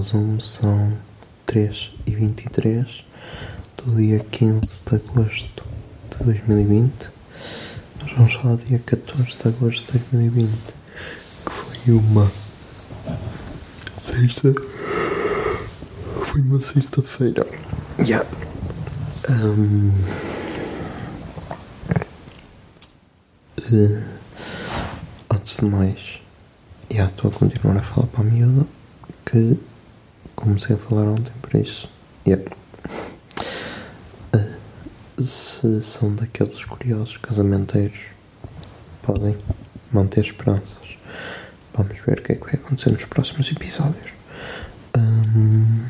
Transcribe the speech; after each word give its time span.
Zoom, 0.00 0.40
são 0.40 0.92
3 1.46 1.92
e 2.06 2.14
23 2.14 3.04
do 3.76 3.96
dia 3.96 4.20
15 4.20 4.60
de 4.60 4.96
agosto 4.96 5.64
de 6.10 6.24
2020. 6.24 7.10
Nós 8.00 8.12
vamos 8.16 8.34
falar 8.34 8.56
do 8.56 8.64
dia 8.64 8.78
14 8.78 9.38
de 9.38 9.48
agosto 9.48 9.92
de 9.92 9.98
2020, 9.98 10.50
que 11.44 11.52
foi 11.52 11.94
uma 11.94 12.30
sexta. 13.98 14.54
Foi 16.24 16.40
uma 16.40 16.60
sexta-feira. 16.60 17.46
Yeah. 17.98 18.26
Um, 19.28 19.92
eh, 23.58 24.02
antes 25.30 25.56
de 25.56 25.64
mais, 25.66 26.20
já 26.90 27.04
estou 27.06 27.30
a 27.30 27.34
continuar 27.34 27.76
a 27.76 27.82
falar 27.82 28.06
para 28.08 28.20
a 28.20 28.24
miúda 28.24 28.66
que 29.24 29.58
comecei 30.40 30.74
a 30.74 30.78
falar 30.78 31.06
ontem, 31.06 31.32
por 31.42 31.54
isso. 31.54 31.88
Yeah. 32.26 32.50
Uh, 34.34 35.22
se 35.22 35.82
são 35.82 36.14
daqueles 36.14 36.64
curiosos 36.64 37.18
casamenteiros, 37.18 38.00
podem 39.02 39.36
manter 39.92 40.24
esperanças. 40.24 40.96
Vamos 41.74 42.00
ver 42.00 42.18
o 42.18 42.22
que 42.22 42.32
é 42.32 42.34
que 42.36 42.44
vai 42.44 42.54
acontecer 42.54 42.90
nos 42.90 43.04
próximos 43.04 43.50
episódios. 43.50 44.10
Ahm, 44.96 45.86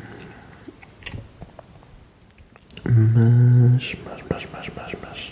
mas, 2.85 3.95
mas, 4.05 4.23
mas, 4.29 4.47
mas, 4.51 4.69
mas, 4.75 4.95
mas. 5.01 5.31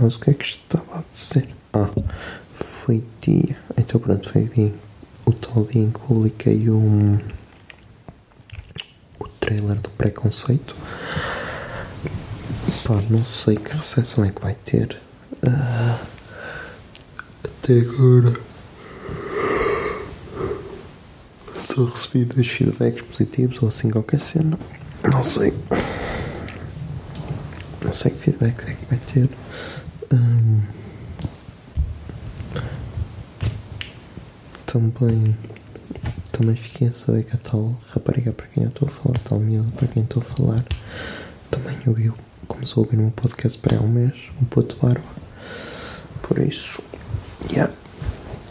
Mas 0.00 0.14
o 0.16 0.20
que 0.20 0.30
é 0.30 0.34
que 0.34 0.44
estava 0.44 0.98
a 0.98 1.04
dizer? 1.12 1.48
Ah, 1.72 1.90
foi 2.54 3.04
dia. 3.20 3.56
Então 3.76 4.00
pronto, 4.00 4.30
foi 4.30 4.44
dia. 4.44 4.72
Dia 5.60 5.82
em 5.82 5.90
que 5.90 6.00
publiquei 6.00 6.70
um, 6.70 7.18
o 9.18 9.28
trailer 9.38 9.78
do 9.80 9.90
preconceito. 9.90 10.74
Pá, 12.84 12.94
não 13.10 13.24
sei 13.24 13.56
que 13.56 13.76
recepção 13.76 14.24
é 14.24 14.30
que 14.30 14.40
vai 14.40 14.54
ter. 14.64 14.98
Ah, 15.46 15.98
até 17.44 17.80
agora. 17.80 18.32
Só 21.56 21.84
recebi 21.84 22.24
dois 22.24 22.48
feedbacks 22.48 23.02
positivos 23.02 23.62
ou 23.62 23.68
assim 23.68 23.90
qualquer 23.90 24.20
cena. 24.20 24.58
Não 25.04 25.22
sei. 25.22 25.52
Não 27.84 27.94
sei 27.94 28.10
que 28.10 28.18
feedback 28.18 28.70
é 28.70 28.74
que 28.74 28.86
vai 28.86 28.98
ter. 29.12 29.41
Também 34.72 35.36
também 36.32 36.56
fiquei 36.56 36.88
a 36.88 36.92
saber 36.94 37.24
que 37.24 37.36
a 37.36 37.38
tal 37.38 37.74
rapariga 37.90 38.32
para 38.32 38.46
quem 38.46 38.62
eu 38.62 38.70
estou 38.70 38.88
a 38.88 38.90
falar, 38.90 39.16
a 39.16 39.28
tal 39.28 39.38
miúda 39.38 39.70
para 39.72 39.86
quem 39.86 40.02
estou 40.02 40.22
a 40.22 40.34
falar, 40.34 40.64
também 41.50 41.76
ouviu, 41.86 42.14
começou 42.48 42.82
a 42.82 42.86
ouvir 42.86 42.96
meu 42.96 43.10
podcast 43.10 43.58
para 43.58 43.76
há 43.76 43.80
um 43.80 43.88
mês, 43.88 44.30
o 44.40 44.46
Puto 44.46 44.76
Barba. 44.80 45.02
Por 46.22 46.38
isso, 46.38 46.82
yeah. 47.50 47.70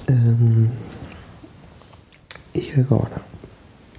Hum, 0.07 0.69
e 2.53 2.71
agora, 2.79 3.23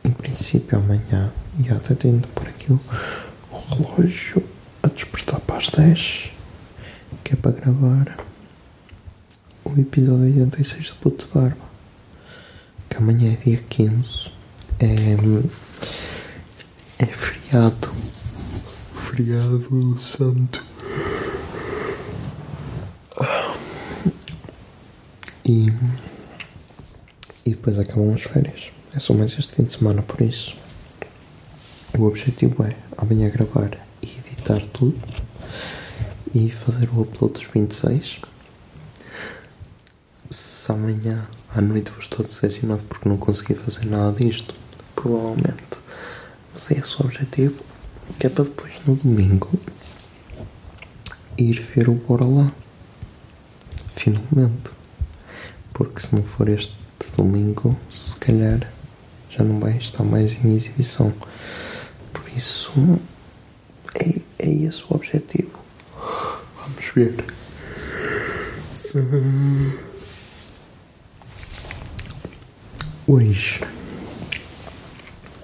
em 0.05 0.11
princípio 0.11 0.79
amanhã, 0.79 1.33
já 1.59 1.75
até 1.75 1.97
tendo 1.97 2.29
por 2.29 2.47
aqui 2.47 2.73
o 2.73 2.81
relógio 3.51 4.45
a 4.81 4.87
despertar 4.87 5.41
para 5.41 5.57
as 5.57 5.71
10, 5.71 6.31
que 7.25 7.33
é 7.33 7.37
para 7.37 7.51
gravar 7.51 8.17
o 9.65 9.73
episódio 9.81 10.27
86 10.27 10.91
do 10.91 10.95
Puto 10.97 11.29
Barba 11.35 11.72
que 12.93 12.99
amanhã 12.99 13.33
é 13.33 13.37
dia 13.37 13.65
15, 13.71 14.31
é, 14.79 15.17
é 16.99 17.07
feriado, 17.07 17.89
feriado 18.93 19.99
santo. 19.99 20.63
E, 25.43 25.73
e 27.47 27.51
depois 27.51 27.79
acabam 27.79 28.15
as 28.15 28.23
férias. 28.23 28.71
É 28.95 29.01
só 29.01 29.15
mais 29.15 29.39
este 29.39 29.55
fim 29.55 29.65
de 29.65 29.73
semana, 29.73 30.03
por 30.03 30.21
isso. 30.21 30.55
O 31.99 32.05
objetivo 32.05 32.63
é 32.63 32.77
amanhã 32.99 33.31
gravar 33.31 33.71
e 34.03 34.07
editar 34.07 34.61
tudo 34.67 35.01
e 36.35 36.51
fazer 36.51 36.91
o 36.91 37.01
upload 37.01 37.35
dos 37.35 37.45
26 37.45 38.21
se 40.31 40.73
amanhã 40.73 41.27
à 41.55 41.61
noite 41.61 41.91
vou 41.91 42.01
estar 42.01 42.23
decepcionado 42.23 42.83
porque 42.85 43.09
não 43.09 43.17
consegui 43.17 43.55
fazer 43.55 43.87
nada 43.87 44.13
disto, 44.13 44.55
provavelmente. 44.95 45.79
Mas 46.53 46.71
é 46.71 46.79
esse 46.79 46.97
o 47.01 47.05
objetivo, 47.05 47.63
que 48.19 48.27
é 48.27 48.31
para 48.31 48.45
depois 48.45 48.73
no 48.87 48.97
domingo 48.97 49.51
ir 51.37 51.61
ver 51.61 51.89
o 51.89 51.95
Bora 51.95 52.25
Lá. 52.25 52.53
Finalmente. 53.95 54.71
Porque 55.73 56.01
se 56.01 56.15
não 56.15 56.23
for 56.23 56.49
este 56.49 56.75
domingo, 57.17 57.77
se 57.89 58.17
calhar 58.17 58.71
já 59.31 59.43
não 59.43 59.59
vai 59.59 59.77
estar 59.77 60.05
mais 60.05 60.33
em 60.45 60.55
exibição. 60.55 61.13
Por 62.13 62.25
isso 62.37 62.73
é, 63.95 64.21
é 64.39 64.51
esse 64.51 64.83
o 64.83 64.95
objetivo. 64.95 65.51
Vamos 66.57 66.85
ver. 66.95 67.25
Hoje, 73.09 73.61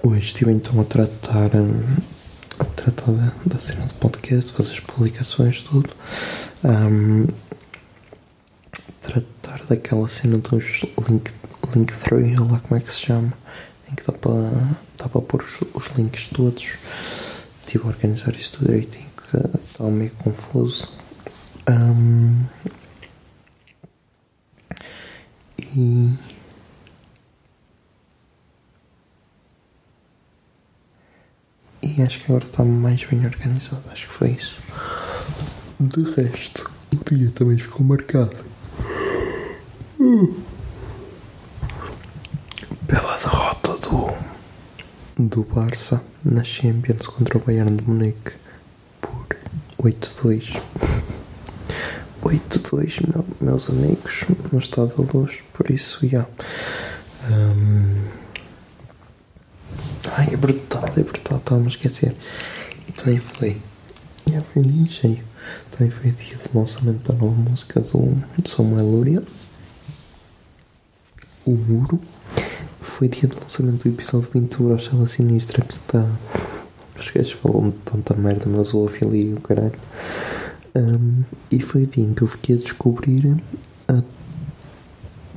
hoje 0.01 0.27
estive 0.27 0.49
então 0.49 0.79
a 0.79 0.85
tratar, 0.85 1.53
hum, 1.53 1.83
a 2.57 2.63
tratar 2.63 3.11
da, 3.11 3.33
da 3.45 3.59
cena 3.59 3.85
do 3.85 3.93
podcast, 3.95 4.53
fazer 4.53 4.71
as 4.71 4.79
publicações, 4.79 5.61
tudo. 5.63 5.93
Hum, 6.63 7.27
tratar 9.01 9.65
daquela 9.67 10.07
cena 10.07 10.37
dos 10.37 10.85
link, 11.09 11.33
link 11.75 11.93
through, 11.97 12.41
ou 12.41 12.49
lá 12.49 12.59
como 12.59 12.79
é 12.79 12.83
que 12.83 12.93
se 12.93 13.01
chama, 13.01 13.33
em 13.91 13.95
que 13.95 14.03
dá 14.07 14.13
para, 14.13 14.77
dá 14.97 15.09
pôr 15.09 15.43
os, 15.43 15.59
os 15.73 15.87
links 15.97 16.29
todos. 16.29 16.63
Estive 17.65 17.83
a 17.83 17.87
organizar 17.87 18.33
isso 18.35 18.53
tudo 18.53 18.67
direitinho, 18.67 19.09
que 19.17 19.57
estava 19.65 19.91
meio 19.91 20.11
confuso. 20.11 20.93
Hum, 21.69 22.45
e 25.75 26.13
E 31.99 32.01
acho 32.01 32.19
que 32.19 32.25
agora 32.31 32.45
está 32.45 32.63
mais 32.63 33.03
bem 33.03 33.25
organizado. 33.25 33.83
Acho 33.91 34.07
que 34.07 34.13
foi 34.13 34.29
isso. 34.29 34.55
De 35.79 36.01
resto, 36.13 36.71
o 36.93 37.13
dia 37.13 37.29
também 37.31 37.57
ficou 37.57 37.85
marcado. 37.85 38.35
Pela 42.87 43.17
derrota 43.17 43.73
do, 43.77 45.23
do 45.23 45.43
Barça 45.43 46.01
na 46.23 46.43
Champions 46.43 47.07
contra 47.07 47.37
o 47.37 47.41
Bayern 47.41 47.75
de 47.77 47.83
Munique 47.87 48.31
por 49.01 49.27
8-2. 49.83 50.61
8-2, 52.23 53.07
meu- 53.13 53.25
meus 53.39 53.69
amigos, 53.69 54.25
no 54.51 54.59
estado 54.59 55.03
da 55.03 55.17
luz. 55.17 55.39
Por 55.53 55.69
isso, 55.69 55.99
já. 56.07 56.25
Hum, 57.29 57.98
Ai, 60.19 60.33
é 60.33 60.35
verdade, 60.35 60.99
é 60.99 61.03
verdade, 61.03 61.37
estava-me 61.37 61.67
a 61.67 61.69
esquecer. 61.69 62.13
E 62.89 62.91
também 62.91 63.19
foi. 63.19 63.55
Já 64.29 64.41
foi 64.41 64.63
dia 64.63 64.91
cheio. 64.91 65.23
Também 65.71 65.89
foi 65.89 66.11
dia 66.11 66.37
do 66.37 66.59
lançamento 66.59 67.09
da 67.09 67.17
nova 67.17 67.35
música 67.35 67.79
do, 67.79 68.21
Samuel 68.45 68.85
Lúria. 68.85 69.21
O 71.45 71.51
Muro. 71.51 72.01
Foi 72.81 73.07
dia 73.07 73.29
do 73.29 73.39
lançamento 73.39 73.83
do 73.83 73.87
episódio 73.87 74.29
20 74.33 74.57
do 74.57 74.63
Brochela 74.65 75.07
Sinistra 75.07 75.63
que 75.63 75.75
está. 75.75 76.05
Os 76.97 77.09
gajos 77.11 77.31
falam 77.31 77.69
de 77.69 77.77
tanta 77.77 78.13
merda, 78.13 78.43
mas 78.47 78.73
o 78.73 78.79
ouvi 78.79 78.99
ali 79.01 79.33
o 79.33 79.39
caralho. 79.39 79.79
Um, 80.75 81.23
e 81.49 81.61
foi 81.61 81.83
o 81.83 81.87
dia 81.87 82.03
em 82.03 82.13
que 82.13 82.23
eu 82.23 82.27
fiquei 82.27 82.57
a 82.57 82.59
descobrir 82.59 83.41
a, 83.87 84.03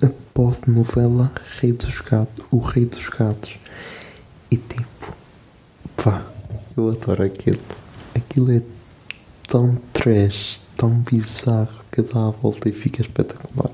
a 0.05 0.11
pod-novela 0.35 1.33
Rei 1.61 1.73
dos 1.73 2.01
Gatos, 2.01 2.45
O 2.51 2.59
Rei 2.59 2.85
dos 2.85 3.09
Gatos. 3.09 3.63
E 4.53 4.57
tipo, 4.59 5.15
pá, 5.97 6.23
eu 6.77 6.91
adoro 6.91 7.23
aquilo. 7.23 7.59
Aquilo 8.15 8.53
é 8.53 8.61
tão 9.49 9.77
trash, 9.95 10.61
tão 10.77 10.91
bizarro 10.91 11.83
que 11.91 12.03
dá 12.03 12.27
a 12.27 12.31
volta 12.31 12.69
e 12.69 12.73
fica 12.73 13.01
espetacular. 13.01 13.71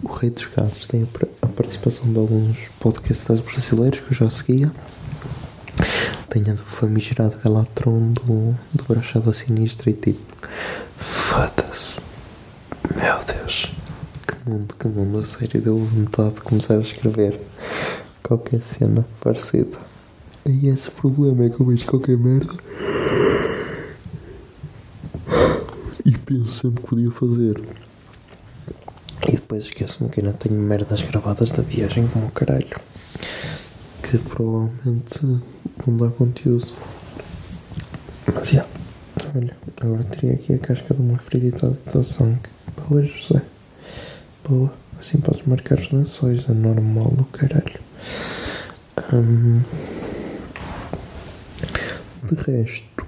O 0.00 0.12
Rei 0.12 0.30
dos 0.30 0.46
Gatos 0.46 0.86
tem 0.86 1.02
a, 1.02 1.06
par- 1.06 1.28
a 1.42 1.46
participação 1.48 2.10
de 2.12 2.18
alguns 2.18 2.56
podcasters 2.78 3.40
brasileiros 3.40 3.98
que 3.98 4.12
eu 4.12 4.16
já 4.16 4.30
seguia. 4.30 4.70
Tem 6.28 6.42
a 6.48 6.54
do 6.54 6.62
famigerado 6.62 7.36
Galatron 7.42 8.12
do, 8.12 8.56
do 8.72 8.84
Brochada 8.88 9.32
Sinistra 9.34 9.90
e 9.90 9.94
tipo, 9.94 10.36
foda-se. 10.96 12.00
Meu 12.94 13.18
Deus, 13.24 13.72
que 14.26 14.48
mundo, 14.48 14.74
que 14.78 14.86
mundo, 14.86 15.18
a 15.18 15.26
sério, 15.26 15.60
deu 15.60 15.76
vontade 15.78 16.34
de 16.36 16.40
começar 16.42 16.74
a 16.76 16.80
escrever 16.80 17.40
qualquer 18.30 18.62
cena 18.62 19.04
parecida. 19.20 19.76
E 20.46 20.68
esse 20.68 20.88
problema 20.88 21.44
é 21.44 21.50
que 21.50 21.58
eu 21.58 21.66
vejo 21.66 21.84
qualquer 21.84 22.16
merda 22.16 22.54
e 26.04 26.16
penso 26.16 26.52
sempre 26.52 26.80
que 26.80 26.88
podia 26.88 27.10
fazer. 27.10 27.60
E 29.28 29.32
depois 29.32 29.64
esqueço-me 29.64 30.08
que 30.08 30.20
ainda 30.20 30.32
tenho 30.32 30.54
merdas 30.60 31.02
gravadas 31.02 31.50
da 31.50 31.62
viagem 31.62 32.06
como 32.06 32.26
o 32.26 32.30
caralho. 32.30 32.80
Que 34.02 34.16
provavelmente 34.18 35.42
vão 35.84 35.96
dar 35.96 36.10
conteúdo. 36.10 36.68
Mas 38.32 38.48
já. 38.48 38.64
Olha, 39.34 39.56
agora 39.80 40.04
teria 40.04 40.34
aqui 40.34 40.54
a 40.54 40.58
casca 40.58 40.94
de 40.94 41.00
uma 41.00 41.18
ferida 41.18 41.76
de 41.92 42.04
sangue. 42.04 42.38
Boa, 42.88 43.02
José. 43.02 43.42
Boa. 44.48 44.72
Assim 45.00 45.18
podes 45.18 45.44
marcar 45.46 45.78
os 45.78 45.90
lençóis. 45.90 46.48
É 46.48 46.52
normal 46.52 47.12
o 47.18 47.24
caralho. 47.24 47.89
Hum, 49.12 49.60
de 52.22 52.34
resto, 52.36 53.06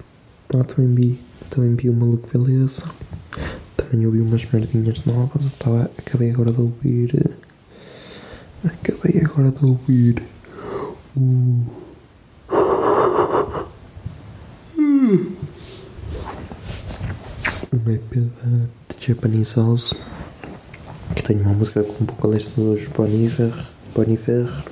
lá 0.52 0.64
também 0.64 0.94
vi, 0.94 1.20
também 1.49 1.76
vi 1.76 1.90
o 1.90 1.93
Maluco 1.93 2.28
Beleza. 2.32 2.84
Também 3.76 4.04
ouvi 4.06 4.20
umas 4.20 4.44
merdinhas 4.50 5.04
novas. 5.04 5.44
Eu 5.44 5.50
tava, 5.58 5.90
acabei 5.96 6.31
agora 6.31 6.52
de 6.52 6.60
ouvir. 6.60 7.37
Acabei 8.64 9.22
agora 9.22 9.52
de 9.52 9.64
ouvir 9.64 10.22
o. 11.16 11.64
Um 17.72 17.90
EP 17.90 18.16
da 18.16 18.69
Japanese 18.99 19.56
House 19.56 19.94
que 21.14 21.22
tem 21.22 21.40
uma 21.40 21.52
música 21.52 21.82
com 21.82 22.04
um 22.04 22.06
vocalista 22.06 22.60
dos 22.60 22.87
Boniver. 22.88 23.52
Boniver. 23.94 24.71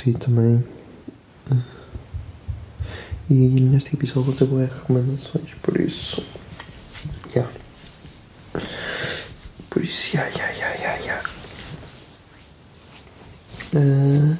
Curti 0.00 0.12
também. 0.14 0.64
E 3.28 3.60
neste 3.60 3.94
episódio 3.94 4.22
vou 4.22 4.34
ter 4.34 4.46
boas 4.46 4.68
recomendações, 4.70 5.54
por 5.62 5.78
isso. 5.78 6.24
Ya. 7.36 7.46
Por 9.68 9.84
isso, 9.84 10.16
ya, 10.16 10.26
ya, 10.28 10.50
ya, 10.52 10.74
ya, 10.74 10.96
ya. 10.96 11.22
Ah, 13.76 14.36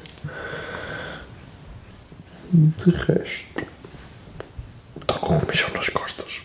de 2.53 2.91
resto, 2.91 3.65
estou 4.99 5.19
com 5.19 5.35
um 5.37 5.41
michão 5.47 5.69
nas 5.73 5.89
costas. 5.89 6.41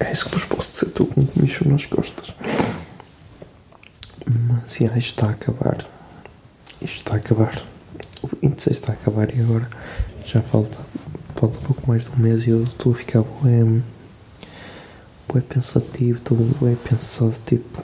É 0.00 0.12
isso 0.12 0.24
que 0.26 0.36
vos 0.36 0.44
posso 0.44 0.70
dizer, 0.72 0.86
estou 0.86 1.06
com 1.06 1.20
um 1.20 1.28
michão 1.36 1.70
nas 1.70 1.84
costas. 1.84 2.32
Mas 4.26 4.76
já, 4.76 4.96
isto 4.96 4.98
está 4.98 5.26
a 5.26 5.30
acabar. 5.32 5.86
Isto 6.84 6.98
está 6.98 7.14
a 7.14 7.16
acabar. 7.16 7.62
O 8.22 8.28
26 8.42 8.76
está 8.76 8.92
a 8.92 8.94
acabar 8.94 9.34
e 9.34 9.40
agora 9.40 9.66
já 10.22 10.42
falta, 10.42 10.78
falta 11.34 11.58
pouco 11.60 11.88
mais 11.88 12.04
de 12.04 12.10
um 12.10 12.16
mês 12.16 12.46
e 12.46 12.50
eu 12.50 12.64
estou 12.64 12.92
a 12.92 12.94
ficar 12.94 13.22
bué, 13.22 13.82
bué 15.26 15.40
pensativo, 15.40 16.18
estou 16.18 16.36
bué 16.36 16.76
pensado, 16.76 17.34
tipo, 17.46 17.82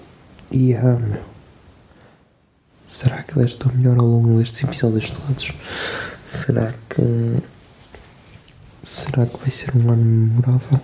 e 0.51 0.75
ah, 0.75 0.99
meu, 0.99 1.23
será 2.87 3.23
que 3.23 3.35
deste 3.39 3.67
o 3.67 3.75
melhor 3.75 3.99
ao 3.99 4.05
longo 4.05 4.39
destes 4.39 4.65
episódios 4.65 5.11
todos? 5.11 5.53
Será 6.23 6.75
que, 6.91 7.43
será 8.83 9.25
que 9.25 9.39
vai 9.39 9.51
ser 9.51 9.75
um 9.79 9.91
ano 9.91 10.05
memorável? 10.05 10.81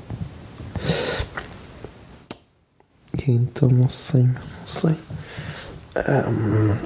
E 3.27 3.31
então 3.31 3.69
não 3.69 3.91
sei, 3.91 4.23
não 4.23 4.67
sei. 4.67 4.97
Ahm, 5.97 6.77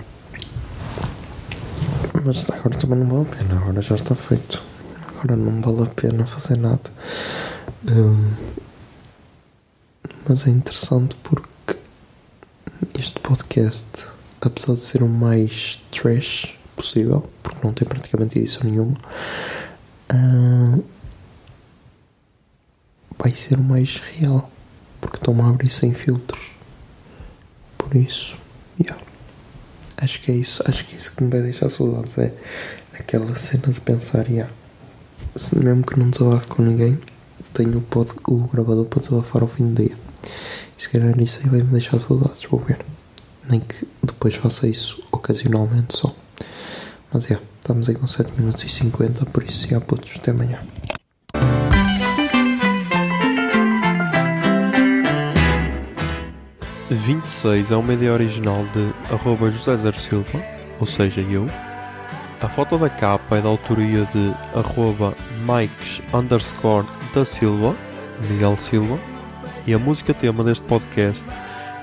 mas 2.25 2.49
agora 2.51 2.77
também 2.77 2.99
não 2.99 3.07
vale 3.07 3.29
a 3.29 3.37
pena, 3.37 3.61
agora 3.61 3.83
já 3.83 3.95
está 3.95 4.15
feito. 4.15 4.63
Agora 5.09 5.37
não 5.37 5.61
vale 5.61 5.89
a 5.89 5.95
pena 5.95 6.27
fazer 6.27 6.59
nada. 6.59 6.81
Hum, 7.89 8.33
mas 10.29 10.47
é 10.47 10.51
interessante 10.51 11.17
porque 11.23 11.79
este 12.99 13.21
podcast, 13.21 13.87
apesar 14.41 14.75
de 14.75 14.81
ser 14.81 15.03
o 15.03 15.09
mais 15.09 15.81
trash 15.91 16.59
possível, 16.77 17.29
porque 17.43 17.67
não 17.67 17.73
tem 17.73 17.87
praticamente 17.89 18.39
edição 18.39 18.63
nenhuma, 18.65 18.97
hum, 20.13 20.83
vai 23.19 23.35
ser 23.35 23.59
o 23.59 23.63
mais 23.63 23.97
real, 23.97 24.51
porque 25.01 25.17
estão 25.17 25.41
a 25.45 25.49
abrir 25.49 25.71
sem 25.71 25.95
filtros. 25.95 26.51
Por 27.79 27.97
isso, 27.97 28.37
yeah. 28.79 29.10
Acho 30.00 30.21
que 30.21 30.33
é 30.33 30.35
isso, 30.35 30.62
acho 30.66 30.87
que 30.87 30.95
é 30.95 30.99
isso 30.99 31.14
que 31.14 31.23
me 31.23 31.30
vai 31.30 31.42
deixar 31.42 31.69
saudades. 31.71 32.16
É 32.16 32.33
aquela 32.99 33.35
cena 33.37 33.69
de 33.69 33.80
pensar, 33.80 34.26
yeah, 34.28 34.50
se 35.37 35.59
mesmo 35.59 35.85
que 35.85 35.99
não 35.99 36.11
desabafe 36.11 36.47
com 36.49 36.62
ninguém, 36.62 36.99
tenho 37.52 37.78
o, 37.78 37.83
pod, 37.83 38.12
o 38.26 38.49
gravador 38.49 38.87
para 38.87 39.00
desabafar 39.00 39.42
ao 39.42 39.49
fim 39.49 39.73
do 39.73 39.83
dia. 39.83 39.97
E 40.78 40.83
se 40.83 40.88
calhar 40.88 41.19
isso 41.21 41.40
aí 41.42 41.50
vai 41.50 41.61
me 41.61 41.71
deixar 41.73 42.00
saudades, 42.00 42.45
vou 42.45 42.61
ver. 42.61 42.78
Nem 43.49 43.61
que 43.61 43.87
depois 44.02 44.35
faça 44.35 44.66
isso 44.66 45.02
ocasionalmente 45.12 45.97
só. 45.97 46.14
Mas 47.12 47.30
é, 47.30 47.38
estamos 47.61 47.88
aí 47.88 47.95
com 47.95 48.07
7 48.07 48.33
minutos 48.38 48.64
e 48.64 48.69
50, 48.69 49.26
por 49.26 49.42
isso 49.42 49.69
já 49.69 49.80
putos, 49.80 50.12
até 50.16 50.30
amanhã. 50.30 50.61
26 56.94 57.70
é 57.70 57.76
uma 57.76 57.94
ideia 57.94 58.12
original 58.12 58.64
de 58.75 59.14
arroba 59.14 59.50
José 59.50 59.76
Zer 59.76 59.94
Silva, 59.94 60.42
ou 60.80 60.87
seja, 60.87 61.20
eu. 61.20 61.49
A 62.40 62.49
foto 62.49 62.78
da 62.78 62.88
capa 62.88 63.37
é 63.37 63.40
da 63.40 63.49
autoria 63.49 64.04
de 64.06 64.35
arroba 64.59 65.14
Mikes 65.47 66.02
underscore 66.12 66.87
da 67.14 67.25
Silva, 67.25 67.76
Miguel 68.28 68.56
Silva. 68.56 68.99
E 69.66 69.75
a 69.75 69.78
música 69.78 70.12
tema 70.12 70.42
deste 70.42 70.66
podcast 70.66 71.26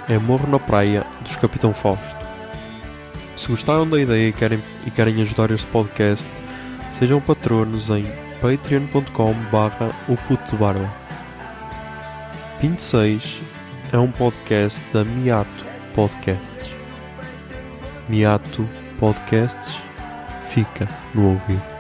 é 0.09 0.17
Morro 0.17 0.49
na 0.49 0.59
Praia, 0.59 1.05
dos 1.21 1.35
Capitão 1.35 1.73
Fausto. 1.73 2.17
Se 3.35 3.47
gostaram 3.47 3.87
da 3.87 4.01
ideia 4.01 4.29
e 4.29 4.33
querem, 4.33 4.59
e 4.85 4.91
querem 4.91 5.21
ajudar 5.21 5.51
este 5.51 5.67
podcast, 5.67 6.27
sejam 6.91 7.21
patronos 7.21 7.89
em 7.89 8.05
patreon.com 8.41 9.33
barra 9.51 9.91
o 10.09 10.17
puto 10.17 10.55
barba. 10.57 10.91
26 12.59 13.56
é 13.91 13.98
um 13.98 14.12
podcast 14.12 14.84
da 14.91 15.03
Miato 15.03 15.65
Podcasts. 15.96 16.70
Miato 18.10 18.67
Podcasts 19.00 19.75
fica 20.50 20.88
no 21.13 21.29
ouvido. 21.29 21.76